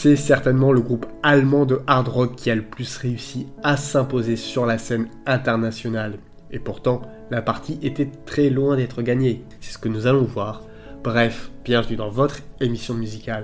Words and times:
C'est 0.00 0.14
certainement 0.14 0.70
le 0.70 0.80
groupe 0.80 1.06
allemand 1.24 1.66
de 1.66 1.80
hard 1.88 2.06
rock 2.06 2.36
qui 2.36 2.52
a 2.52 2.54
le 2.54 2.62
plus 2.62 2.96
réussi 2.98 3.48
à 3.64 3.76
s'imposer 3.76 4.36
sur 4.36 4.64
la 4.64 4.78
scène 4.78 5.08
internationale. 5.26 6.18
Et 6.52 6.60
pourtant, 6.60 7.02
la 7.30 7.42
partie 7.42 7.80
était 7.82 8.08
très 8.24 8.48
loin 8.48 8.76
d'être 8.76 9.02
gagnée. 9.02 9.44
C'est 9.60 9.72
ce 9.72 9.78
que 9.78 9.88
nous 9.88 10.06
allons 10.06 10.22
voir. 10.22 10.62
Bref, 11.02 11.50
bienvenue 11.64 11.96
dans 11.96 12.10
votre 12.10 12.38
émission 12.60 12.94
musicale. 12.94 13.42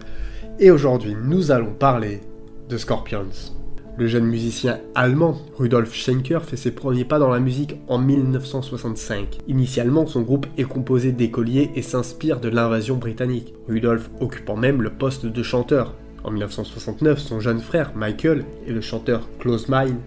Et 0.61 0.70
aujourd'hui, 0.70 1.16
nous 1.20 1.50
allons 1.50 1.74
parler 1.74 2.20
de 2.68 2.76
Scorpions. 2.76 3.64
Le 3.96 4.08
jeune 4.08 4.24
musicien 4.24 4.80
allemand 4.96 5.36
Rudolf 5.56 5.94
Schenker 5.94 6.40
fait 6.43 6.56
ses 6.56 6.72
premiers 6.72 7.04
pas 7.04 7.20
dans 7.20 7.29
la 7.29 7.38
musique 7.38 7.76
en 7.86 7.98
1965. 7.98 9.38
Initialement, 9.46 10.04
son 10.06 10.22
groupe 10.22 10.48
est 10.58 10.64
composé 10.64 11.12
d'écoliers 11.12 11.70
et 11.76 11.82
s'inspire 11.82 12.40
de 12.40 12.48
l'invasion 12.48 12.96
britannique, 12.96 13.54
Rudolf 13.68 14.11
occupant 14.21 14.57
même 14.57 14.82
le 14.82 14.90
poste 14.90 15.26
de 15.26 15.43
chanteur. 15.44 15.94
En 16.25 16.32
1969, 16.32 17.21
son 17.21 17.38
jeune 17.38 17.61
frère 17.61 17.93
Michael 17.94 18.44
et 18.66 18.72
le 18.72 18.80
chanteur 18.80 19.29
Close 19.38 19.68
Mine 19.68 20.00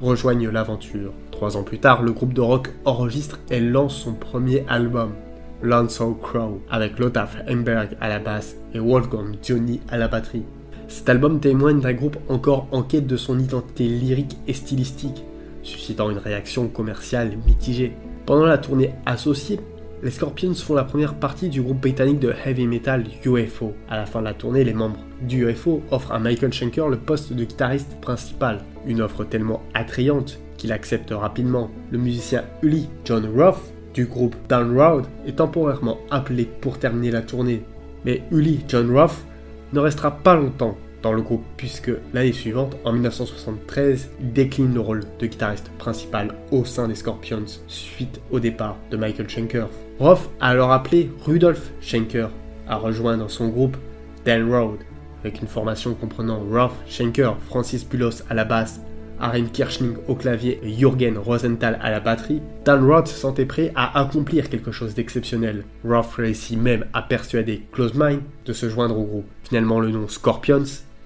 rejoignent 0.00 0.50
l'aventure. 0.50 1.12
Trois 1.32 1.56
ans 1.56 1.64
plus 1.64 1.80
tard, 1.80 2.02
le 2.02 2.12
groupe 2.12 2.34
de 2.34 2.40
rock 2.40 2.68
enregistre 2.84 3.40
et 3.50 3.58
lance 3.58 3.96
son 3.96 4.14
premier 4.14 4.64
album, 4.68 5.14
Landsau 5.62 6.14
Crow, 6.14 6.62
avec 6.70 6.96
Lothar 7.00 7.28
Hemberg 7.48 7.96
à 8.00 8.08
la 8.08 8.20
basse 8.20 8.54
et 8.72 8.78
Wolfgang 8.78 9.34
Johnny 9.42 9.80
à 9.88 9.98
la 9.98 10.06
batterie. 10.06 10.44
Cet 10.92 11.08
album 11.08 11.40
témoigne 11.40 11.80
d'un 11.80 11.94
groupe 11.94 12.18
encore 12.28 12.68
en 12.70 12.82
quête 12.82 13.06
de 13.06 13.16
son 13.16 13.38
identité 13.38 13.88
lyrique 13.88 14.36
et 14.46 14.52
stylistique, 14.52 15.24
suscitant 15.62 16.10
une 16.10 16.18
réaction 16.18 16.68
commerciale 16.68 17.38
mitigée. 17.46 17.94
Pendant 18.26 18.44
la 18.44 18.58
tournée 18.58 18.92
associée, 19.06 19.58
les 20.02 20.10
Scorpions 20.10 20.54
font 20.54 20.74
la 20.74 20.84
première 20.84 21.14
partie 21.14 21.48
du 21.48 21.62
groupe 21.62 21.80
britannique 21.80 22.20
de 22.20 22.34
heavy 22.44 22.66
metal 22.66 23.06
UFO. 23.24 23.72
À 23.88 23.96
la 23.96 24.04
fin 24.04 24.20
de 24.20 24.26
la 24.26 24.34
tournée, 24.34 24.64
les 24.64 24.74
membres 24.74 25.00
du 25.22 25.48
UFO 25.48 25.82
offrent 25.90 26.12
à 26.12 26.18
Michael 26.18 26.52
Schenker 26.52 26.88
le 26.90 26.98
poste 26.98 27.32
de 27.32 27.42
guitariste 27.44 27.98
principal, 28.02 28.58
une 28.86 29.00
offre 29.00 29.24
tellement 29.24 29.62
attrayante 29.72 30.38
qu'il 30.58 30.72
accepte 30.72 31.10
rapidement. 31.10 31.70
Le 31.90 31.96
musicien 31.96 32.44
Uli 32.60 32.90
John 33.06 33.26
Roth 33.34 33.72
du 33.94 34.04
groupe 34.04 34.36
Down 34.46 34.78
Road 34.78 35.06
est 35.26 35.36
temporairement 35.36 36.00
appelé 36.10 36.44
pour 36.60 36.78
terminer 36.78 37.10
la 37.10 37.22
tournée. 37.22 37.62
Mais 38.04 38.22
Uli 38.30 38.60
John 38.68 38.94
Roth 38.94 39.24
ne 39.72 39.80
restera 39.80 40.10
pas 40.10 40.34
longtemps 40.34 40.76
dans 41.02 41.12
le 41.12 41.22
groupe 41.22 41.44
puisque 41.56 41.90
l'année 42.12 42.32
suivante, 42.32 42.76
en 42.84 42.92
1973, 42.92 44.10
il 44.20 44.32
décline 44.32 44.72
le 44.72 44.80
rôle 44.80 45.02
de 45.18 45.26
guitariste 45.26 45.70
principal 45.78 46.34
au 46.50 46.64
sein 46.64 46.88
des 46.88 46.94
Scorpions 46.94 47.60
suite 47.66 48.20
au 48.30 48.38
départ 48.38 48.76
de 48.90 48.96
Michael 48.96 49.28
Schenker. 49.28 49.66
Roth 49.98 50.30
a 50.40 50.48
alors 50.48 50.72
appelé 50.72 51.10
Rudolf 51.24 51.72
Schenker 51.80 52.28
à 52.68 52.76
rejoindre 52.76 53.28
son 53.28 53.48
groupe 53.48 53.76
Dan 54.24 54.52
Road 54.52 54.78
avec 55.22 55.40
une 55.40 55.48
formation 55.48 55.94
comprenant 55.94 56.40
Roth 56.50 56.72
Schenker, 56.86 57.36
Francis 57.48 57.84
Pulos 57.84 58.22
à 58.28 58.34
la 58.34 58.44
basse, 58.44 58.80
Arim 59.22 59.48
Kirchning 59.48 59.94
au 60.08 60.14
clavier 60.14 60.60
et 60.62 60.72
Jürgen 60.72 61.16
Rosenthal 61.16 61.78
à 61.80 61.90
la 61.90 62.00
batterie, 62.00 62.42
Dan 62.64 62.84
Roth 62.84 63.06
se 63.06 63.14
sentait 63.14 63.46
prêt 63.46 63.72
à 63.74 63.98
accomplir 64.00 64.50
quelque 64.50 64.72
chose 64.72 64.94
d'exceptionnel. 64.94 65.64
Roth 65.84 66.12
réussit 66.16 66.58
même 66.58 66.86
à 66.92 67.02
persuader 67.02 67.62
Close 67.72 67.94
Mind 67.94 68.20
de 68.44 68.52
se 68.52 68.68
joindre 68.68 68.98
au 68.98 69.04
groupe. 69.04 69.26
Finalement, 69.44 69.80
le 69.80 69.90
nom 69.90 70.08
Scorpions 70.08 70.64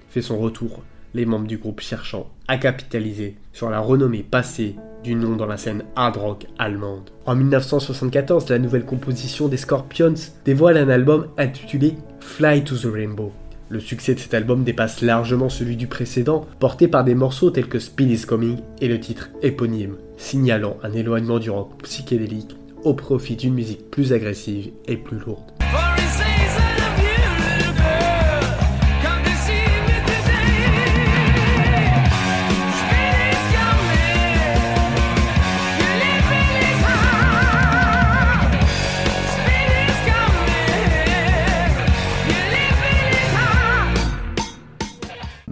fait 0.09 0.21
son 0.21 0.37
retour, 0.37 0.83
les 1.13 1.25
membres 1.25 1.47
du 1.47 1.57
groupe 1.57 1.79
cherchant 1.79 2.29
à 2.47 2.57
capitaliser 2.57 3.35
sur 3.53 3.69
la 3.69 3.79
renommée 3.79 4.23
passée 4.23 4.75
du 5.03 5.15
nom 5.15 5.35
dans 5.35 5.45
la 5.45 5.57
scène 5.57 5.83
hard 5.95 6.17
rock 6.17 6.47
allemande. 6.57 7.11
En 7.25 7.35
1974, 7.35 8.49
la 8.49 8.59
nouvelle 8.59 8.85
composition 8.85 9.47
des 9.47 9.57
Scorpions 9.57 10.15
dévoile 10.43 10.77
un 10.77 10.89
album 10.89 11.27
intitulé 11.37 11.95
Fly 12.19 12.63
to 12.63 12.75
the 12.75 12.91
Rainbow. 12.91 13.31
Le 13.69 13.79
succès 13.79 14.13
de 14.13 14.19
cet 14.19 14.33
album 14.33 14.63
dépasse 14.63 15.01
largement 15.01 15.49
celui 15.49 15.75
du 15.75 15.87
précédent, 15.87 16.45
porté 16.59 16.87
par 16.87 17.03
des 17.03 17.15
morceaux 17.15 17.51
tels 17.51 17.67
que 17.67 17.79
Speed 17.79 18.09
is 18.09 18.25
Coming 18.25 18.59
et 18.79 18.87
le 18.87 18.99
titre 18.99 19.29
éponyme, 19.41 19.97
signalant 20.15 20.77
un 20.83 20.93
éloignement 20.93 21.39
du 21.39 21.49
rock 21.49 21.71
psychédélique 21.83 22.55
au 22.83 22.93
profit 22.93 23.35
d'une 23.35 23.53
musique 23.53 23.89
plus 23.91 24.13
agressive 24.13 24.71
et 24.87 24.95
plus 24.95 25.19
lourde. 25.19 25.56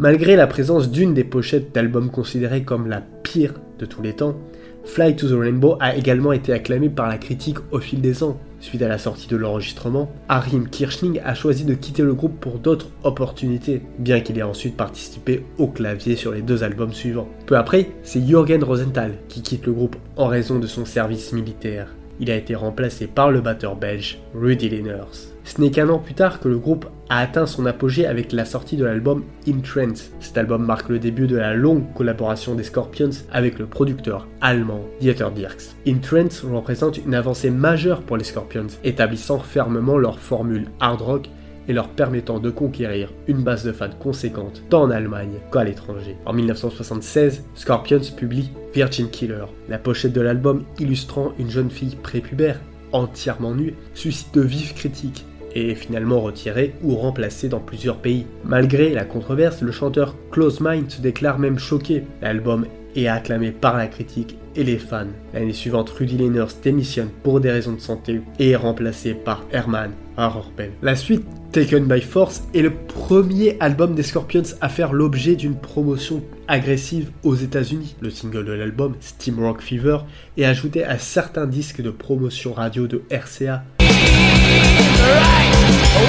Malgré 0.05 0.35
la 0.35 0.45
présence 0.45 0.91
d'une 0.91 1.16
des 1.16 1.23
pochettes 1.23 1.73
d'albums 1.73 2.11
considérées 2.11 2.61
comme 2.61 2.85
la 2.85 3.01
pire 3.23 3.55
de 3.79 3.88
tous 3.88 4.03
les 4.03 4.13
temps, 4.13 4.38
Fly 4.83 5.16
to 5.16 5.27
the 5.27 5.31
Rainbow 5.31 5.77
a 5.79 5.95
également 5.95 6.31
été 6.31 6.53
acclamé 6.53 6.89
par 6.89 7.09
la 7.09 7.17
critique 7.17 7.57
au 7.71 7.79
fil 7.79 8.01
des 8.01 8.21
ans. 8.21 8.39
Suite 8.59 8.83
à 8.83 8.88
la 8.88 8.99
sortie 8.99 9.27
de 9.27 9.35
l'enregistrement, 9.35 10.11
Arim 10.29 10.69
Kirchning 10.69 11.21
a 11.25 11.33
choisi 11.33 11.65
de 11.65 11.73
quitter 11.73 12.03
le 12.03 12.13
groupe 12.13 12.39
pour 12.39 12.59
d'autres 12.59 12.91
opportunités, 13.01 13.81
bien 13.97 14.19
qu'il 14.19 14.38
ait 14.38 14.44
ensuite 14.44 14.77
participé 14.77 15.44
au 15.57 15.69
clavier 15.69 16.15
sur 16.15 16.33
les 16.33 16.44
deux 16.44 16.63
albums 16.63 16.94
suivants. 16.94 17.29
Peu 17.47 17.57
après, 17.57 17.89
c'est 18.03 18.23
Jürgen 18.23 18.63
Rosenthal 18.63 19.13
qui 19.27 19.41
quitte 19.41 19.65
le 19.65 19.73
groupe 19.73 19.95
en 20.17 20.27
raison 20.27 20.59
de 20.59 20.67
son 20.67 20.85
service 20.85 21.33
militaire. 21.33 21.88
Il 22.19 22.29
a 22.29 22.35
été 22.35 22.53
remplacé 22.53 23.07
par 23.07 23.31
le 23.31 23.41
batteur 23.41 23.75
belge 23.75 24.19
Rudy 24.35 24.69
Lenners. 24.69 25.34
Ce 25.45 25.61
n'est 25.61 25.69
qu'un 25.69 25.89
an 25.89 26.00
plus 26.00 26.16
tard 26.16 26.39
que 26.39 26.47
le 26.47 26.57
groupe 26.57 26.88
a 27.07 27.19
atteint 27.19 27.45
son 27.45 27.67
apogée 27.67 28.07
avec 28.07 28.31
la 28.31 28.45
sortie 28.45 28.78
de 28.78 28.83
l'album 28.83 29.23
In 29.47 29.59
Trance. 29.59 30.11
Cet 30.19 30.39
album 30.39 30.66
marque 30.66 30.89
le 30.89 30.97
début 30.97 31.28
de 31.28 31.38
la 31.38 31.53
longue 31.53 31.83
collaboration 31.94 32.56
des 32.56 32.63
Scorpions 32.63 33.11
avec 33.31 33.59
le 33.59 33.67
producteur 33.67 34.28
allemand 34.41 34.81
Dieter 35.00 35.28
Dierks. 35.35 35.75
In 35.88 36.00
Trance 36.00 36.44
représente 36.44 36.97
une 36.97 37.13
avancée 37.13 37.51
majeure 37.51 38.01
pour 38.01 38.17
les 38.17 38.23
Scorpions, 38.23 38.67
établissant 38.83 39.38
fermement 39.38 40.00
leur 40.00 40.19
formule 40.19 40.66
hard 40.79 41.01
rock 41.01 41.29
et 41.67 41.73
leur 41.73 41.89
permettant 41.89 42.39
de 42.39 42.50
conquérir 42.50 43.13
une 43.27 43.44
base 43.44 43.63
de 43.63 43.72
fans 43.72 43.89
conséquente 44.00 44.63
tant 44.69 44.83
en 44.83 44.91
Allemagne 44.91 45.38
qu'à 45.51 45.63
l'étranger. 45.63 46.17
En 46.25 46.33
1976, 46.33 47.44
Scorpions 47.53 48.01
publie 48.17 48.50
Virgin 48.73 49.09
Killer, 49.12 49.45
la 49.69 49.77
pochette 49.77 50.13
de 50.13 50.22
l'album 50.22 50.63
illustrant 50.79 51.33
une 51.38 51.51
jeune 51.51 51.69
fille 51.69 51.97
prépubère 52.01 52.59
entièrement 52.91 53.53
nue 53.53 53.75
suscite 53.94 54.33
de 54.33 54.41
vives 54.41 54.73
critiques 54.73 55.25
et 55.55 55.73
finalement 55.73 56.21
retiré 56.21 56.73
ou 56.83 56.95
remplacé 56.95 57.49
dans 57.49 57.59
plusieurs 57.59 57.97
pays. 57.97 58.27
Malgré 58.43 58.89
la 58.89 59.05
controverse, 59.05 59.61
le 59.61 59.71
chanteur 59.71 60.16
Close 60.31 60.59
Mind 60.61 60.91
se 60.91 61.01
déclare 61.01 61.39
même 61.39 61.57
choqué. 61.57 62.03
L'album 62.21 62.67
est 62.95 63.07
acclamé 63.07 63.51
par 63.51 63.77
la 63.77 63.88
critique 63.88 64.38
et 64.55 64.63
les 64.63 64.77
fans. 64.77 65.07
L'année 65.33 65.53
suivante, 65.53 65.89
Rudy 65.89 66.17
Lenners 66.17 66.53
démissionne 66.63 67.09
pour 67.23 67.41
des 67.41 67.51
raisons 67.51 67.73
de 67.73 67.81
santé 67.81 68.21
et 68.39 68.51
est 68.51 68.55
remplacé 68.55 69.13
par 69.13 69.44
Herman 69.51 69.91
Harorpen. 70.17 70.71
La 70.81 70.95
suite, 70.95 71.25
Taken 71.51 71.85
by 71.85 72.01
Force, 72.01 72.44
est 72.53 72.61
le 72.61 72.71
premier 72.71 73.57
album 73.59 73.95
des 73.95 74.03
Scorpions 74.03 74.44
à 74.61 74.69
faire 74.69 74.94
l'objet 74.94 75.35
d'une 75.35 75.55
promotion 75.55 76.23
agressive 76.47 77.11
aux 77.23 77.35
États-Unis. 77.35 77.95
Le 78.01 78.09
single 78.09 78.45
de 78.45 78.53
l'album, 78.53 78.95
Steam 79.01 79.39
Rock 79.39 79.61
Fever, 79.61 79.99
est 80.38 80.45
ajouté 80.45 80.85
à 80.85 80.97
certains 80.97 81.47
disques 81.47 81.81
de 81.81 81.89
promotion 81.89 82.53
radio 82.53 82.88
de 82.88 83.01
RCA. 83.09 83.63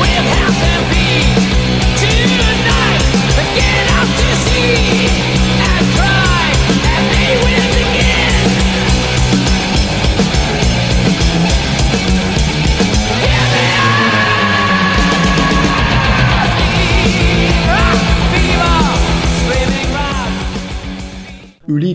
Uli 0.01 0.46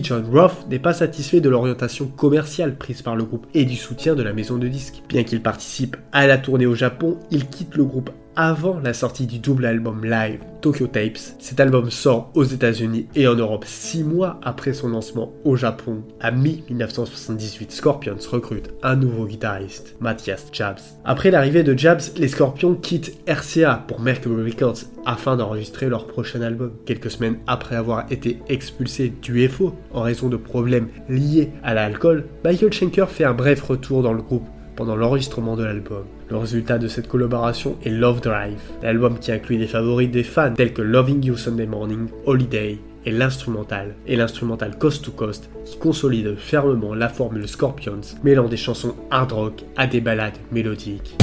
John 0.02 0.24
Roth 0.32 0.66
n'est 0.68 0.78
pas 0.78 0.92
satisfait 0.92 1.40
de 1.40 1.48
l'orientation 1.48 2.06
commerciale 2.06 2.76
prise 2.76 3.02
par 3.02 3.16
le 3.16 3.24
groupe 3.24 3.46
et 3.54 3.64
du 3.64 3.76
soutien 3.76 4.14
de 4.14 4.22
la 4.22 4.32
maison 4.32 4.58
de 4.58 4.68
disques. 4.68 5.02
Bien 5.08 5.24
qu'il 5.24 5.42
participe 5.42 5.96
à 6.12 6.26
la 6.26 6.38
tournée 6.38 6.66
au 6.66 6.74
Japon, 6.74 7.18
il 7.30 7.46
quitte 7.46 7.76
le 7.76 7.84
groupe 7.84 8.10
avant 8.36 8.80
la 8.82 8.94
sortie 8.94 9.26
du 9.26 9.38
double 9.38 9.66
album 9.66 10.04
live 10.04 10.40
Tokyo 10.60 10.86
Tapes. 10.86 11.18
Cet 11.38 11.60
album 11.60 11.90
sort 11.90 12.30
aux 12.34 12.44
États-Unis 12.44 13.06
et 13.14 13.26
en 13.26 13.34
Europe 13.34 13.64
6 13.66 14.04
mois 14.04 14.38
après 14.42 14.72
son 14.72 14.88
lancement 14.88 15.32
au 15.44 15.56
Japon. 15.56 16.02
À 16.20 16.30
mi-1978, 16.30 17.70
Scorpions 17.70 18.16
recrute 18.30 18.70
un 18.82 18.96
nouveau 18.96 19.26
guitariste, 19.26 19.96
Matthias 20.00 20.46
Jabs. 20.52 20.80
Après 21.04 21.30
l'arrivée 21.30 21.62
de 21.62 21.76
Jabs, 21.76 22.02
les 22.16 22.28
Scorpions 22.28 22.74
quittent 22.74 23.16
RCA 23.26 23.84
pour 23.86 24.00
Mercury 24.00 24.50
Records 24.50 24.84
afin 25.04 25.36
d'enregistrer 25.36 25.88
leur 25.88 26.06
prochain 26.06 26.42
album. 26.42 26.72
Quelques 26.86 27.10
semaines 27.10 27.38
après 27.46 27.76
avoir 27.76 28.10
été 28.10 28.38
expulsé 28.48 29.12
du 29.20 29.48
FO 29.48 29.74
en 29.92 30.02
raison 30.02 30.28
de 30.28 30.36
problèmes 30.36 30.88
liés 31.08 31.50
à 31.62 31.74
l'alcool, 31.74 32.26
Michael 32.44 32.72
Schenker 32.72 33.06
fait 33.08 33.24
un 33.24 33.34
bref 33.34 33.62
retour 33.62 34.02
dans 34.02 34.12
le 34.12 34.22
groupe 34.22 34.46
pendant 34.76 34.96
l'enregistrement 34.96 35.56
de 35.56 35.64
l'album. 35.64 36.04
Le 36.32 36.38
résultat 36.38 36.78
de 36.78 36.88
cette 36.88 37.08
collaboration 37.08 37.76
est 37.84 37.90
Love 37.90 38.22
Drive, 38.22 38.58
l'album 38.82 39.18
qui 39.18 39.30
inclut 39.30 39.58
des 39.58 39.66
favoris 39.66 40.10
des 40.10 40.22
fans 40.22 40.54
tels 40.54 40.72
que 40.72 40.80
Loving 40.80 41.22
You 41.22 41.36
Sunday 41.36 41.66
Morning, 41.66 42.08
Holiday 42.24 42.78
et 43.04 43.10
l'instrumental, 43.10 43.94
et 44.06 44.16
l'instrumental 44.16 44.78
Coast 44.78 45.04
to 45.04 45.10
Coast 45.10 45.50
qui 45.66 45.76
consolide 45.76 46.38
fermement 46.38 46.94
la 46.94 47.10
formule 47.10 47.46
Scorpions, 47.46 48.00
mêlant 48.24 48.48
des 48.48 48.56
chansons 48.56 48.94
hard 49.10 49.32
rock 49.32 49.64
à 49.76 49.86
des 49.86 50.00
ballades 50.00 50.38
mélodiques. 50.50 51.18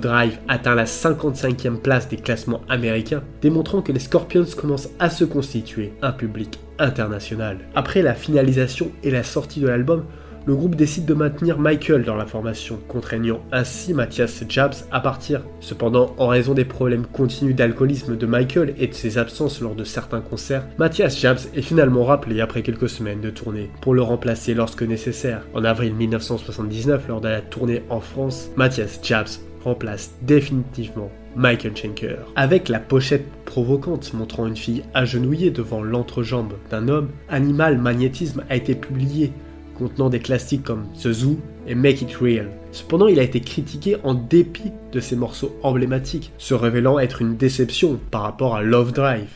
Drive 0.00 0.38
atteint 0.48 0.74
la 0.74 0.84
55e 0.84 1.76
place 1.76 2.08
des 2.08 2.16
classements 2.16 2.62
américains, 2.68 3.22
démontrant 3.40 3.82
que 3.82 3.92
les 3.92 4.00
Scorpions 4.00 4.46
commencent 4.56 4.90
à 4.98 5.10
se 5.10 5.24
constituer 5.24 5.92
un 6.02 6.12
public 6.12 6.58
international. 6.78 7.58
Après 7.74 8.02
la 8.02 8.14
finalisation 8.14 8.90
et 9.02 9.10
la 9.10 9.22
sortie 9.22 9.60
de 9.60 9.68
l'album, 9.68 10.04
le 10.44 10.56
groupe 10.56 10.74
décide 10.74 11.04
de 11.04 11.14
maintenir 11.14 11.58
Michael 11.58 12.04
dans 12.04 12.16
la 12.16 12.26
formation, 12.26 12.78
contraignant 12.88 13.40
ainsi 13.52 13.94
Mathias 13.94 14.42
Jabs 14.48 14.74
à 14.90 15.00
partir. 15.00 15.42
Cependant, 15.60 16.14
en 16.18 16.26
raison 16.26 16.52
des 16.54 16.64
problèmes 16.64 17.06
continus 17.06 17.54
d'alcoolisme 17.54 18.16
de 18.16 18.26
Michael 18.26 18.74
et 18.78 18.88
de 18.88 18.94
ses 18.94 19.18
absences 19.18 19.60
lors 19.60 19.76
de 19.76 19.84
certains 19.84 20.20
concerts, 20.20 20.64
Mathias 20.78 21.18
Jabs 21.18 21.38
est 21.54 21.62
finalement 21.62 22.04
rappelé 22.04 22.40
après 22.40 22.62
quelques 22.62 22.88
semaines 22.88 23.20
de 23.20 23.30
tournée 23.30 23.70
pour 23.80 23.94
le 23.94 24.02
remplacer 24.02 24.54
lorsque 24.54 24.82
nécessaire. 24.82 25.42
En 25.54 25.64
avril 25.64 25.94
1979, 25.94 27.06
lors 27.08 27.20
de 27.20 27.28
la 27.28 27.40
tournée 27.40 27.82
en 27.88 28.00
France, 28.00 28.50
Mathias 28.56 28.98
Jabs 29.02 29.28
remplace 29.64 30.14
définitivement 30.22 31.10
Michael 31.36 31.76
Schenker. 31.76 32.18
Avec 32.36 32.68
la 32.68 32.78
pochette 32.78 33.26
provocante 33.44 34.12
montrant 34.14 34.46
une 34.46 34.56
fille 34.56 34.84
agenouillée 34.94 35.50
devant 35.50 35.82
l'entrejambe 35.82 36.54
d'un 36.70 36.88
homme, 36.88 37.10
Animal 37.28 37.78
Magnétisme 37.78 38.44
a 38.50 38.56
été 38.56 38.74
publié 38.74 39.32
contenant 39.78 40.10
des 40.10 40.20
classiques 40.20 40.64
comme 40.64 40.86
The 41.02 41.12
Zoo 41.12 41.38
et 41.66 41.74
Make 41.74 42.02
It 42.02 42.16
Real. 42.16 42.50
Cependant, 42.72 43.06
il 43.06 43.18
a 43.18 43.22
été 43.22 43.40
critiqué 43.40 43.96
en 44.04 44.14
dépit 44.14 44.72
de 44.92 45.00
ses 45.00 45.16
morceaux 45.16 45.56
emblématiques, 45.62 46.32
se 46.38 46.54
révélant 46.54 46.98
être 46.98 47.22
une 47.22 47.36
déception 47.36 47.98
par 48.10 48.22
rapport 48.22 48.54
à 48.54 48.62
Love 48.62 48.92
Drive. 48.92 49.28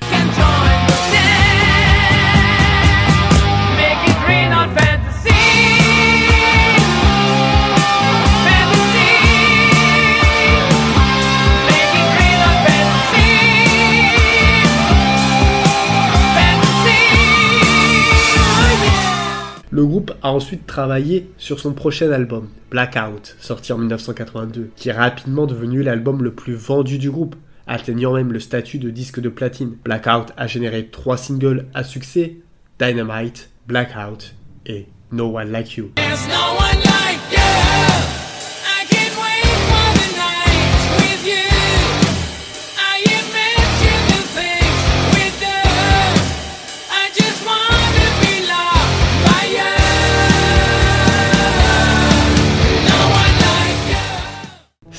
Le 19.86 19.90
groupe 19.90 20.14
a 20.20 20.32
ensuite 20.32 20.66
travaillé 20.66 21.30
sur 21.38 21.60
son 21.60 21.72
prochain 21.72 22.10
album, 22.10 22.48
Blackout, 22.72 23.36
sorti 23.38 23.72
en 23.72 23.78
1982, 23.78 24.72
qui 24.74 24.88
est 24.88 24.92
rapidement 24.92 25.46
devenu 25.46 25.84
l'album 25.84 26.24
le 26.24 26.32
plus 26.32 26.54
vendu 26.54 26.98
du 26.98 27.08
groupe, 27.08 27.36
atteignant 27.68 28.14
même 28.14 28.32
le 28.32 28.40
statut 28.40 28.80
de 28.80 28.90
disque 28.90 29.20
de 29.20 29.28
platine. 29.28 29.76
Blackout 29.84 30.32
a 30.36 30.48
généré 30.48 30.88
trois 30.88 31.16
singles 31.16 31.66
à 31.72 31.84
succès, 31.84 32.38
Dynamite, 32.80 33.50
Blackout 33.68 34.34
et 34.66 34.88
No 35.12 35.38
One 35.38 35.52
Like 35.52 35.76
You. 35.76 35.92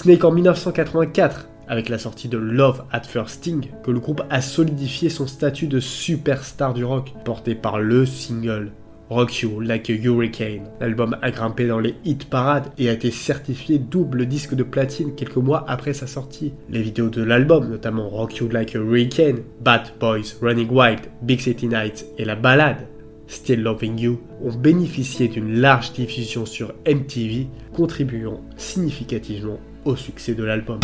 Ce 0.07 0.11
n'est 0.13 0.17
qu'en 0.17 0.31
1984, 0.31 1.49
avec 1.67 1.89
la 1.89 1.97
sortie 1.97 2.29
de 2.29 2.37
Love 2.37 2.85
at 2.93 3.01
First 3.01 3.39
Sting, 3.39 3.67
que 3.83 3.91
le 3.91 3.99
groupe 3.99 4.23
a 4.29 4.39
solidifié 4.39 5.09
son 5.09 5.27
statut 5.27 5.67
de 5.67 5.81
superstar 5.81 6.73
du 6.73 6.85
rock, 6.85 7.11
porté 7.25 7.55
par 7.55 7.81
le 7.81 8.05
single 8.05 8.71
Rock 9.09 9.41
You 9.41 9.59
Like 9.59 9.89
a 9.89 9.93
Hurricane. 9.95 10.69
L'album 10.79 11.17
a 11.21 11.29
grimpé 11.29 11.67
dans 11.67 11.79
les 11.79 11.95
hit 12.05 12.29
parades 12.29 12.71
et 12.77 12.87
a 12.87 12.93
été 12.93 13.11
certifié 13.11 13.79
double 13.79 14.27
disque 14.27 14.55
de 14.55 14.63
platine 14.63 15.13
quelques 15.13 15.35
mois 15.35 15.65
après 15.67 15.91
sa 15.91 16.07
sortie. 16.07 16.53
Les 16.69 16.81
vidéos 16.81 17.09
de 17.09 17.21
l'album, 17.21 17.69
notamment 17.69 18.07
Rock 18.07 18.37
You 18.37 18.47
Like 18.47 18.77
a 18.77 18.79
Hurricane, 18.79 19.43
Bad 19.59 19.91
Boys, 19.99 20.37
Running 20.41 20.71
Wild, 20.71 21.01
Big 21.21 21.41
City 21.41 21.67
Nights 21.67 22.05
et 22.17 22.23
la 22.23 22.37
balade 22.37 22.87
Still 23.27 23.61
Loving 23.61 23.99
You, 23.99 24.21
ont 24.41 24.55
bénéficié 24.55 25.27
d'une 25.27 25.59
large 25.59 25.91
diffusion 25.91 26.45
sur 26.45 26.73
MTV, 26.87 27.47
contribuant 27.73 28.39
significativement 28.55 29.59
succès 29.95 30.33
de 30.33 30.43
l'album. 30.43 30.79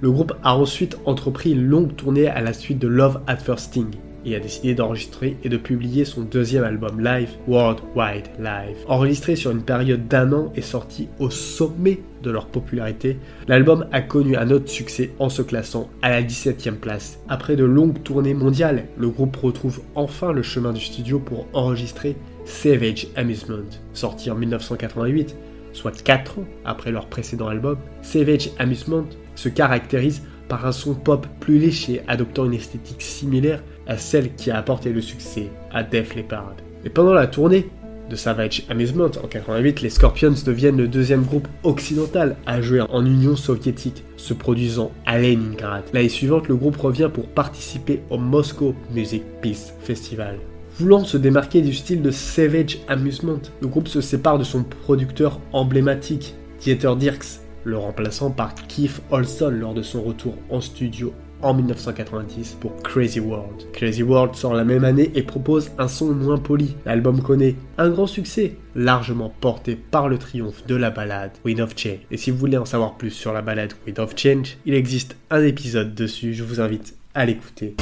Le 0.00 0.12
groupe 0.12 0.32
a 0.44 0.56
ensuite 0.56 0.96
entrepris 1.06 1.50
une 1.50 1.64
longue 1.64 1.96
tournée 1.96 2.28
à 2.28 2.40
la 2.40 2.52
suite 2.52 2.78
de 2.78 2.86
Love 2.86 3.20
at 3.26 3.36
First 3.36 3.66
Sting, 3.66 3.90
a 4.34 4.40
décidé 4.40 4.74
d'enregistrer 4.74 5.36
et 5.44 5.48
de 5.48 5.56
publier 5.56 6.04
son 6.04 6.22
deuxième 6.22 6.64
album 6.64 7.00
live, 7.00 7.30
World 7.46 7.80
Wide 7.94 8.28
Live. 8.38 8.76
Enregistré 8.86 9.36
sur 9.36 9.50
une 9.50 9.62
période 9.62 10.08
d'un 10.08 10.32
an 10.32 10.52
et 10.54 10.62
sorti 10.62 11.08
au 11.18 11.30
sommet 11.30 12.00
de 12.22 12.30
leur 12.30 12.46
popularité, 12.46 13.18
l'album 13.46 13.86
a 13.92 14.00
connu 14.00 14.36
un 14.36 14.50
autre 14.50 14.68
succès 14.68 15.10
en 15.18 15.28
se 15.28 15.42
classant 15.42 15.88
à 16.02 16.10
la 16.10 16.22
17e 16.22 16.76
place. 16.76 17.18
Après 17.28 17.56
de 17.56 17.64
longues 17.64 18.02
tournées 18.02 18.34
mondiales, 18.34 18.86
le 18.96 19.08
groupe 19.08 19.36
retrouve 19.36 19.80
enfin 19.94 20.32
le 20.32 20.42
chemin 20.42 20.72
du 20.72 20.80
studio 20.80 21.18
pour 21.18 21.46
enregistrer 21.52 22.16
Savage 22.44 23.08
Amusement, 23.14 23.68
sorti 23.92 24.30
en 24.30 24.34
1988, 24.34 25.36
soit 25.72 26.02
4 26.02 26.38
ans 26.38 26.44
après 26.64 26.90
leur 26.90 27.06
précédent 27.06 27.48
album. 27.48 27.78
Savage 28.02 28.50
Amusement 28.58 29.04
se 29.34 29.48
caractérise 29.48 30.22
par 30.48 30.66
un 30.66 30.72
son 30.72 30.94
pop 30.94 31.26
plus 31.40 31.58
léché 31.58 32.00
adoptant 32.08 32.46
une 32.46 32.54
esthétique 32.54 33.02
similaire 33.02 33.62
à 33.88 33.98
celle 33.98 34.34
qui 34.34 34.50
a 34.50 34.58
apporté 34.58 34.92
le 34.92 35.00
succès 35.00 35.50
à 35.72 35.82
Def 35.82 36.14
Leppard. 36.14 36.54
Et 36.84 36.90
pendant 36.90 37.14
la 37.14 37.26
tournée 37.26 37.68
de 38.08 38.16
Savage 38.16 38.64
Amusement 38.68 39.06
en 39.06 39.26
88, 39.26 39.82
les 39.82 39.90
Scorpions 39.90 40.34
deviennent 40.44 40.76
le 40.76 40.88
deuxième 40.88 41.24
groupe 41.24 41.48
occidental 41.62 42.36
à 42.46 42.60
jouer 42.60 42.80
en 42.80 43.04
Union 43.04 43.36
soviétique, 43.36 44.04
se 44.16 44.34
produisant 44.34 44.92
à 45.04 45.18
Leningrad. 45.18 45.84
L'année 45.92 46.08
suivante, 46.08 46.48
le 46.48 46.56
groupe 46.56 46.76
revient 46.76 47.10
pour 47.12 47.26
participer 47.26 48.00
au 48.10 48.18
Moscow 48.18 48.74
Music 48.94 49.22
Peace 49.42 49.74
Festival. 49.82 50.38
Voulant 50.78 51.04
se 51.04 51.16
démarquer 51.16 51.60
du 51.60 51.74
style 51.74 52.02
de 52.02 52.10
Savage 52.10 52.78
Amusement, 52.86 53.40
le 53.60 53.66
groupe 53.66 53.88
se 53.88 54.00
sépare 54.00 54.38
de 54.38 54.44
son 54.44 54.62
producteur 54.62 55.40
emblématique, 55.52 56.34
Dieter 56.60 56.94
Dirks, 56.96 57.40
le 57.64 57.76
remplaçant 57.76 58.30
par 58.30 58.54
Keith 58.54 59.02
Olson 59.10 59.50
lors 59.50 59.74
de 59.74 59.82
son 59.82 60.02
retour 60.02 60.36
en 60.50 60.60
studio 60.60 61.12
en 61.42 61.54
1990 61.54 62.58
pour 62.60 62.76
Crazy 62.82 63.20
World. 63.20 63.70
Crazy 63.72 64.02
World 64.02 64.34
sort 64.34 64.54
la 64.54 64.64
même 64.64 64.84
année 64.84 65.10
et 65.14 65.22
propose 65.22 65.70
un 65.78 65.88
son 65.88 66.12
moins 66.12 66.38
poli. 66.38 66.76
L'album 66.84 67.22
connaît 67.22 67.56
un 67.76 67.90
grand 67.90 68.06
succès, 68.06 68.56
largement 68.74 69.32
porté 69.40 69.76
par 69.76 70.08
le 70.08 70.18
triomphe 70.18 70.66
de 70.66 70.76
la 70.76 70.90
balade 70.90 71.32
Wind 71.44 71.60
of 71.60 71.74
Change. 71.76 72.00
Et 72.10 72.16
si 72.16 72.30
vous 72.30 72.38
voulez 72.38 72.58
en 72.58 72.64
savoir 72.64 72.96
plus 72.96 73.10
sur 73.10 73.32
la 73.32 73.42
balade 73.42 73.74
Wind 73.86 73.98
of 73.98 74.16
Change, 74.16 74.56
il 74.66 74.74
existe 74.74 75.16
un 75.30 75.42
épisode 75.42 75.94
dessus, 75.94 76.34
je 76.34 76.44
vous 76.44 76.60
invite 76.60 76.94
à 77.14 77.24
l'écouter. 77.24 77.76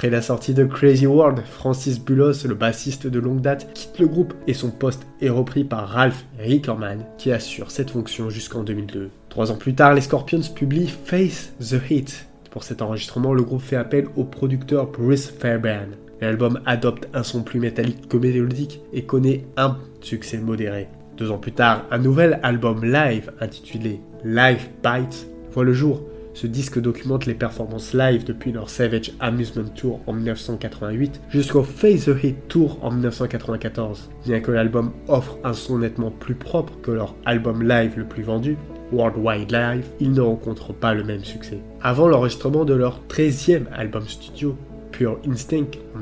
Après 0.00 0.08
la 0.08 0.22
sortie 0.22 0.54
de 0.54 0.64
Crazy 0.64 1.06
World, 1.06 1.42
Francis 1.44 2.00
Bulos, 2.00 2.46
le 2.48 2.54
bassiste 2.54 3.06
de 3.06 3.20
longue 3.20 3.42
date, 3.42 3.70
quitte 3.74 3.98
le 3.98 4.06
groupe 4.06 4.32
et 4.46 4.54
son 4.54 4.70
poste 4.70 5.06
est 5.20 5.28
repris 5.28 5.62
par 5.62 5.86
Ralph 5.86 6.24
Rickerman 6.38 7.04
qui 7.18 7.30
assure 7.32 7.70
cette 7.70 7.90
fonction 7.90 8.30
jusqu'en 8.30 8.62
2002. 8.62 9.10
Trois 9.28 9.52
ans 9.52 9.58
plus 9.58 9.74
tard, 9.74 9.92
les 9.92 10.00
Scorpions 10.00 10.40
publient 10.54 10.88
Face 11.04 11.52
the 11.60 11.76
Hit. 11.90 12.24
Pour 12.50 12.64
cet 12.64 12.80
enregistrement, 12.80 13.34
le 13.34 13.42
groupe 13.42 13.60
fait 13.60 13.76
appel 13.76 14.06
au 14.16 14.24
producteur 14.24 14.86
Bruce 14.86 15.34
Fairbairn. 15.38 15.90
L'album 16.22 16.60
adopte 16.64 17.06
un 17.12 17.22
son 17.22 17.42
plus 17.42 17.60
métallique 17.60 18.08
que 18.08 18.16
mélodique 18.16 18.80
et 18.94 19.04
connaît 19.04 19.44
un 19.58 19.76
succès 20.00 20.38
modéré. 20.38 20.88
Deux 21.18 21.30
ans 21.30 21.36
plus 21.36 21.52
tard, 21.52 21.84
un 21.90 21.98
nouvel 21.98 22.40
album 22.42 22.86
live 22.86 23.32
intitulé 23.38 24.00
Live 24.24 24.66
Bites 24.82 25.26
voit 25.52 25.64
le 25.64 25.74
jour. 25.74 26.00
Ce 26.34 26.46
disque 26.46 26.80
documente 26.80 27.26
les 27.26 27.34
performances 27.34 27.92
live 27.94 28.24
depuis 28.24 28.52
leur 28.52 28.70
Savage 28.70 29.12
Amusement 29.20 29.68
Tour 29.74 30.00
en 30.06 30.12
1988 30.12 31.20
jusqu'au 31.30 31.62
Face 31.62 32.08
Hit 32.22 32.48
Tour 32.48 32.78
en 32.82 32.90
1994. 32.90 34.10
Bien 34.24 34.40
que 34.40 34.52
l'album 34.52 34.92
offre 35.08 35.38
un 35.44 35.52
son 35.52 35.78
nettement 35.78 36.10
plus 36.10 36.34
propre 36.34 36.74
que 36.82 36.90
leur 36.90 37.14
album 37.26 37.66
live 37.66 37.94
le 37.96 38.04
plus 38.04 38.22
vendu, 38.22 38.56
Worldwide 38.92 39.52
Live, 39.52 39.86
il 40.00 40.12
ne 40.12 40.20
rencontre 40.20 40.72
pas 40.72 40.94
le 40.94 41.04
même 41.04 41.24
succès. 41.24 41.58
Avant 41.82 42.08
l'enregistrement 42.08 42.64
de 42.64 42.74
leur 42.74 43.00
13e 43.08 43.64
album 43.72 44.06
studio, 44.06 44.56
Pure 44.92 45.18
Instinct 45.28 45.78
en 45.94 46.00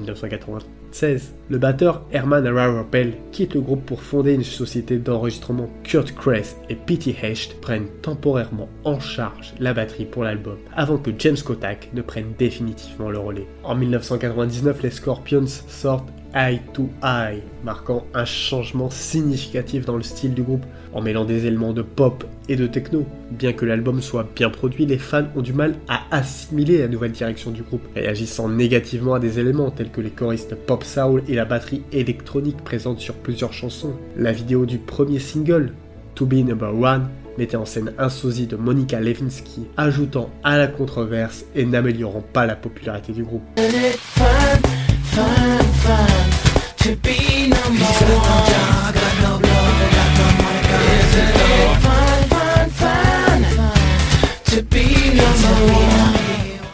1980, 0.93 1.35
le 1.51 1.59
batteur 1.59 2.03
Herman 2.13 2.47
Rarapel 2.47 3.15
quitte 3.33 3.55
le 3.55 3.61
groupe 3.61 3.85
pour 3.85 4.03
fonder 4.03 4.35
une 4.35 4.45
société 4.45 4.99
d'enregistrement. 4.99 5.69
Kurt 5.85 6.13
Kress 6.13 6.57
et 6.69 6.75
Pete 6.75 7.09
Hecht 7.23 7.61
prennent 7.61 7.89
temporairement 8.03 8.69
en 8.85 9.01
charge 9.01 9.55
la 9.61 9.75
batterie 9.75 10.05
pour 10.05 10.25
l'album, 10.25 10.59
avant 10.75 10.99
que 10.99 11.11
James 11.19 11.37
Kotak 11.45 11.91
ne 11.95 12.03
prenne 12.03 12.33
définitivement 12.39 13.11
le 13.11 13.19
relais. 13.19 13.47
En 13.65 13.75
1999, 13.75 14.83
les 14.83 14.91
Scorpions 14.91 15.47
sortent 15.47 16.11
Eye 16.35 16.61
to 16.73 16.91
Eye, 17.03 17.43
marquant 17.65 18.05
un 18.15 18.25
changement 18.25 18.91
significatif 18.91 19.85
dans 19.85 19.97
le 19.97 20.03
style 20.03 20.35
du 20.35 20.43
groupe, 20.43 20.65
en 20.93 21.01
mêlant 21.01 21.25
des 21.25 21.47
éléments 21.47 21.73
de 21.73 21.83
pop 21.83 22.25
et 22.49 22.57
de 22.57 22.67
techno. 22.67 23.07
Bien 23.31 23.53
que 23.53 23.65
l'album 23.65 24.01
soit 24.01 24.27
bien 24.37 24.51
produit, 24.51 24.87
les 24.87 24.99
fans 24.99 25.27
ont 25.37 25.43
du 25.43 25.53
mal 25.53 25.75
à 25.89 26.03
assimiler 26.11 26.79
la 26.79 26.89
nouvelle 26.89 27.13
direction 27.13 27.51
du 27.51 27.63
groupe, 27.63 27.87
réagissant 27.95 28.49
négativement 28.49 29.15
à 29.15 29.21
des 29.21 29.39
éléments 29.39 29.71
tels 29.71 29.91
que 29.91 30.01
les 30.01 30.11
choristes 30.11 30.55
pop 30.55 30.85
soul 30.85 31.23
et 31.29 31.35
la 31.35 31.45
batterie 31.45 31.83
électronique 31.93 32.63
présente 32.63 33.01
sur 33.01 33.15
plusieurs 33.15 33.53
chansons. 33.53 33.95
La 34.17 34.33
vidéo 34.33 34.67
du 34.67 34.79
premier 34.79 35.19
single, 35.19 35.73
To 36.15 36.27
Be 36.27 36.35
Number 36.35 36.75
One, 36.75 37.09
mettait 37.39 37.57
en 37.57 37.65
scène 37.65 37.93
un 37.99 38.09
sosie 38.09 38.47
de 38.47 38.57
Monica 38.57 39.01
Lewinsky, 39.01 39.67
ajoutant 39.77 40.31
à 40.43 40.59
la 40.59 40.67
controverse 40.67 41.45
et 41.55 41.65
n'améliorant 41.65 42.25
pas 42.33 42.47
la 42.47 42.57
popularité 42.57 43.13
du 43.13 43.23
groupe. 43.23 43.45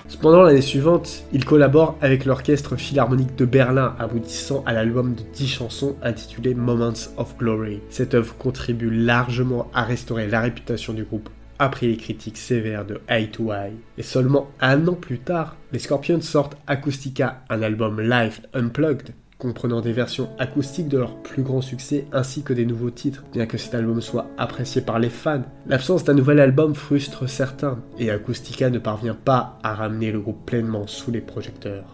Cependant, 0.09 0.43
l'année 0.43 0.61
suivante, 0.61 1.25
ils 1.33 1.45
collaborent 1.45 1.97
avec 2.01 2.25
l'Orchestre 2.25 2.77
Philharmonique 2.77 3.37
de 3.37 3.45
Berlin, 3.45 3.95
aboutissant 3.99 4.63
à 4.67 4.73
l'album 4.73 5.15
de 5.15 5.23
10 5.23 5.49
chansons 5.49 5.97
intitulé 6.03 6.55
Moments 6.55 6.93
of 7.17 7.37
Glory. 7.39 7.81
Cette 7.89 8.15
œuvre 8.15 8.37
contribue 8.37 8.91
largement 8.91 9.71
à 9.75 9.85
restaurer 9.85 10.27
la 10.27 10.41
réputation 10.41 10.93
du 10.93 11.05
groupe 11.05 11.29
après 11.59 11.87
les 11.87 11.97
critiques 11.97 12.39
sévères 12.39 12.85
de 12.85 13.01
Eye 13.09 13.31
to 13.31 13.53
Eye. 13.53 13.77
Et 13.97 14.03
seulement 14.03 14.49
un 14.61 14.87
an 14.89 14.95
plus 14.95 15.19
tard, 15.19 15.57
les 15.73 15.79
Scorpions 15.79 16.21
sortent 16.21 16.57
Acoustica, 16.67 17.43
un 17.49 17.63
album 17.63 18.01
live 18.01 18.41
unplugged 18.55 19.15
comprenant 19.45 19.83
des 19.83 19.93
versions 19.93 20.31
acoustiques 20.39 20.89
de 20.89 20.97
leurs 20.97 21.17
plus 21.17 21.43
grands 21.43 21.61
succès 21.61 22.07
ainsi 22.13 22.43
que 22.43 22.55
des 22.55 22.65
nouveaux 22.65 22.91
titres. 22.91 23.25
Bien 23.35 23.45
que 23.45 23.59
cet 23.59 23.75
album 23.75 24.01
soit 24.01 24.27
apprécié 24.39 24.81
par 24.81 24.99
les 24.99 25.11
fans, 25.11 25.43
l'absence 25.67 26.03
d'un 26.03 26.15
nouvel 26.15 26.41
album 26.41 26.75
frustre 26.75 27.29
certains 27.29 27.79
et 27.99 28.11
Acoustica 28.11 28.71
ne 28.71 28.79
parvient 28.79 29.17
pas 29.23 29.59
à 29.63 29.75
ramener 29.75 30.13
le 30.13 30.21
groupe 30.21 30.47
pleinement 30.47 30.87
sous 30.87 31.11
les 31.11 31.21
projecteurs. 31.21 31.85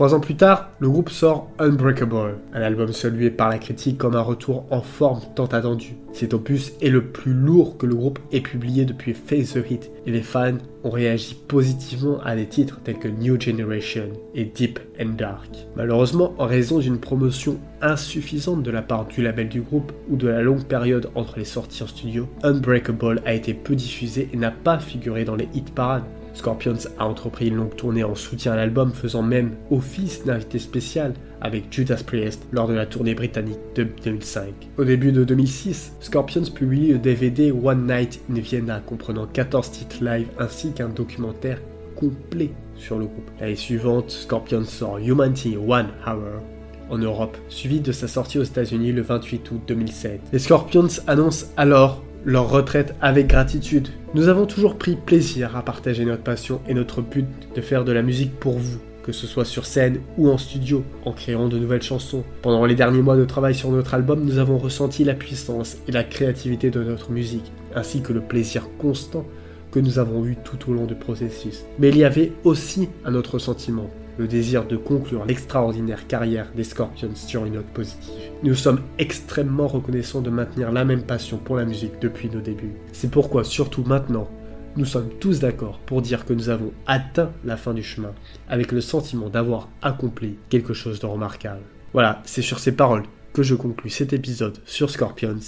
Trois 0.00 0.14
ans 0.14 0.20
plus 0.20 0.34
tard, 0.34 0.70
le 0.78 0.88
groupe 0.88 1.10
sort 1.10 1.50
Unbreakable, 1.58 2.38
un 2.54 2.62
album 2.62 2.90
salué 2.90 3.28
par 3.28 3.50
la 3.50 3.58
critique 3.58 3.98
comme 3.98 4.16
un 4.16 4.22
retour 4.22 4.64
en 4.70 4.80
forme 4.80 5.20
tant 5.36 5.44
attendu. 5.44 5.94
Cet 6.14 6.32
opus 6.32 6.72
est 6.80 6.88
le 6.88 7.04
plus 7.04 7.34
lourd 7.34 7.76
que 7.76 7.84
le 7.84 7.94
groupe 7.94 8.18
ait 8.32 8.40
publié 8.40 8.86
depuis 8.86 9.12
Face 9.12 9.52
the 9.52 9.70
Hit, 9.70 9.90
et 10.06 10.10
les 10.10 10.22
fans 10.22 10.56
ont 10.84 10.90
réagi 10.90 11.36
positivement 11.46 12.18
à 12.24 12.34
des 12.34 12.46
titres 12.46 12.80
tels 12.82 12.98
que 12.98 13.08
New 13.08 13.38
Generation 13.38 14.08
et 14.34 14.46
Deep 14.46 14.80
and 14.98 15.16
Dark. 15.18 15.50
Malheureusement, 15.76 16.32
en 16.38 16.46
raison 16.46 16.78
d'une 16.78 16.98
promotion 16.98 17.58
insuffisante 17.82 18.62
de 18.62 18.70
la 18.70 18.80
part 18.80 19.04
du 19.04 19.20
label 19.20 19.50
du 19.50 19.60
groupe 19.60 19.92
ou 20.08 20.16
de 20.16 20.28
la 20.28 20.40
longue 20.40 20.64
période 20.64 21.10
entre 21.14 21.38
les 21.38 21.44
sorties 21.44 21.82
en 21.82 21.86
studio, 21.86 22.26
Unbreakable 22.42 23.20
a 23.26 23.34
été 23.34 23.52
peu 23.52 23.74
diffusé 23.74 24.30
et 24.32 24.36
n'a 24.38 24.50
pas 24.50 24.78
figuré 24.78 25.26
dans 25.26 25.36
les 25.36 25.50
hit 25.52 25.74
parades. 25.74 26.04
Scorpions 26.34 26.88
a 26.98 27.06
entrepris 27.06 27.48
une 27.48 27.56
longue 27.56 27.76
tournée 27.76 28.04
en 28.04 28.14
soutien 28.14 28.52
à 28.52 28.56
l'album, 28.56 28.92
faisant 28.92 29.22
même 29.22 29.52
office 29.70 30.24
d'invité 30.24 30.58
spécial 30.58 31.14
avec 31.40 31.64
Judas 31.70 32.02
Priest 32.06 32.46
lors 32.52 32.68
de 32.68 32.74
la 32.74 32.86
tournée 32.86 33.14
britannique 33.14 33.58
de 33.74 33.86
2005. 34.04 34.44
Au 34.78 34.84
début 34.84 35.12
de 35.12 35.24
2006, 35.24 35.94
Scorpions 36.00 36.50
publie 36.54 36.88
le 36.88 36.98
DVD 36.98 37.52
One 37.52 37.86
Night 37.86 38.20
in 38.30 38.40
Vienna 38.40 38.80
comprenant 38.80 39.26
14 39.26 39.70
titres 39.70 40.04
live 40.04 40.28
ainsi 40.38 40.72
qu'un 40.72 40.88
documentaire 40.88 41.58
complet 41.96 42.50
sur 42.76 42.98
le 42.98 43.06
groupe. 43.06 43.30
L'année 43.40 43.56
suivante, 43.56 44.10
Scorpions 44.10 44.64
sort 44.64 44.98
Humanity 44.98 45.56
One 45.56 45.88
Hour 46.06 46.42
en 46.90 46.98
Europe, 46.98 47.36
suivi 47.48 47.80
de 47.80 47.92
sa 47.92 48.08
sortie 48.08 48.38
aux 48.38 48.42
États-Unis 48.42 48.92
le 48.92 49.02
28 49.02 49.50
août 49.52 49.60
2007. 49.68 50.20
Les 50.32 50.38
Scorpions 50.38 50.88
annoncent 51.06 51.46
alors 51.56 52.02
leur 52.24 52.50
retraite 52.50 52.94
avec 53.00 53.28
gratitude. 53.28 53.88
Nous 54.14 54.28
avons 54.28 54.46
toujours 54.46 54.76
pris 54.76 54.96
plaisir 54.96 55.56
à 55.56 55.64
partager 55.64 56.04
notre 56.04 56.22
passion 56.22 56.60
et 56.68 56.74
notre 56.74 57.02
but 57.02 57.26
de 57.54 57.60
faire 57.60 57.84
de 57.84 57.92
la 57.92 58.02
musique 58.02 58.38
pour 58.38 58.58
vous, 58.58 58.78
que 59.02 59.12
ce 59.12 59.26
soit 59.26 59.44
sur 59.44 59.66
scène 59.66 60.00
ou 60.18 60.28
en 60.28 60.38
studio, 60.38 60.84
en 61.04 61.12
créant 61.12 61.48
de 61.48 61.58
nouvelles 61.58 61.82
chansons. 61.82 62.24
Pendant 62.42 62.66
les 62.66 62.74
derniers 62.74 63.02
mois 63.02 63.16
de 63.16 63.24
travail 63.24 63.54
sur 63.54 63.70
notre 63.70 63.94
album, 63.94 64.24
nous 64.24 64.38
avons 64.38 64.58
ressenti 64.58 65.04
la 65.04 65.14
puissance 65.14 65.78
et 65.88 65.92
la 65.92 66.04
créativité 66.04 66.70
de 66.70 66.82
notre 66.82 67.10
musique, 67.10 67.52
ainsi 67.74 68.02
que 68.02 68.12
le 68.12 68.20
plaisir 68.20 68.68
constant 68.78 69.24
que 69.70 69.80
nous 69.80 69.98
avons 69.98 70.26
eu 70.26 70.36
tout 70.36 70.70
au 70.70 70.74
long 70.74 70.86
du 70.86 70.94
processus. 70.94 71.64
Mais 71.78 71.90
il 71.90 71.96
y 71.96 72.04
avait 72.04 72.32
aussi 72.44 72.88
un 73.04 73.14
autre 73.14 73.38
sentiment, 73.38 73.88
le 74.20 74.28
désir 74.28 74.66
de 74.66 74.76
conclure 74.76 75.24
l'extraordinaire 75.24 76.06
carrière 76.06 76.52
des 76.54 76.62
Scorpions 76.62 77.14
sur 77.14 77.46
une 77.46 77.54
note 77.54 77.72
positive. 77.72 78.12
Nous 78.42 78.54
sommes 78.54 78.82
extrêmement 78.98 79.66
reconnaissants 79.66 80.20
de 80.20 80.28
maintenir 80.28 80.72
la 80.72 80.84
même 80.84 81.04
passion 81.04 81.38
pour 81.38 81.56
la 81.56 81.64
musique 81.64 81.98
depuis 82.02 82.28
nos 82.28 82.42
débuts. 82.42 82.74
C'est 82.92 83.10
pourquoi, 83.10 83.44
surtout 83.44 83.82
maintenant, 83.82 84.28
nous 84.76 84.84
sommes 84.84 85.08
tous 85.20 85.40
d'accord 85.40 85.80
pour 85.86 86.02
dire 86.02 86.26
que 86.26 86.34
nous 86.34 86.50
avons 86.50 86.70
atteint 86.86 87.30
la 87.46 87.56
fin 87.56 87.72
du 87.72 87.82
chemin, 87.82 88.12
avec 88.46 88.72
le 88.72 88.82
sentiment 88.82 89.30
d'avoir 89.30 89.70
accompli 89.80 90.36
quelque 90.50 90.74
chose 90.74 91.00
de 91.00 91.06
remarquable. 91.06 91.62
Voilà, 91.94 92.20
c'est 92.26 92.42
sur 92.42 92.58
ces 92.58 92.72
paroles 92.72 93.04
que 93.32 93.42
je 93.42 93.54
conclus 93.54 93.88
cet 93.88 94.12
épisode 94.12 94.58
sur 94.66 94.90
Scorpions. 94.90 95.40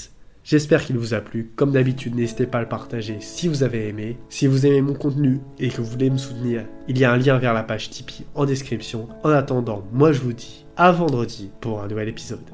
J'espère 0.45 0.85
qu'il 0.85 0.99
vous 0.99 1.15
a 1.15 1.21
plu. 1.21 1.53
Comme 1.55 1.73
d'habitude, 1.73 2.17
n'hésitez 2.17 2.47
pas 2.47 2.59
à 2.59 2.63
le 2.63 2.69
partager 2.69 3.19
si 3.21 3.47
vous 3.47 3.63
avez 3.63 3.89
aimé. 3.89 4.19
Si 4.29 4.47
vous 4.47 4.67
aimez 4.67 4.83
mon 4.83 4.95
contenu 4.95 5.41
et 5.59 5.69
que 5.69 5.81
vous 5.81 5.91
voulez 5.91 6.11
me 6.11 6.19
soutenir, 6.19 6.65
il 6.89 6.99
y 6.99 7.05
a 7.05 7.13
un 7.13 7.17
lien 7.17 7.39
vers 7.39 7.55
la 7.55 7.63
page 7.63 7.91
Tipeee 7.91 8.27
en 8.35 8.45
description. 8.45 9.09
En 9.23 9.31
attendant, 9.31 9.85
moi 9.93 10.11
je 10.11 10.21
vous 10.21 10.33
dis 10.33 10.67
à 10.77 10.91
vendredi 10.91 11.51
pour 11.61 11.81
un 11.81 11.89
nouvel 11.89 12.09
épisode. 12.09 12.51